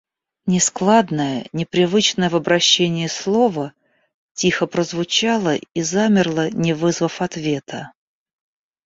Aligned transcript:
Нескладное, 0.47 1.45
непривычное 1.53 2.31
в 2.31 2.35
обращении 2.35 3.05
слово 3.05 3.71
тихо 4.33 4.65
прозвучало 4.65 5.57
и 5.75 5.81
замерло, 5.83 6.49
не 6.49 6.73
вызвав 6.73 7.21
ответа. 7.21 7.93